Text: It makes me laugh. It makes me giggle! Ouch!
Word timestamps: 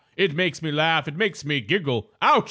It 0.17 0.33
makes 0.33 0.63
me 0.63 0.71
laugh. 0.71 1.07
It 1.07 1.15
makes 1.15 1.45
me 1.45 1.61
giggle! 1.61 2.09
Ouch! 2.23 2.39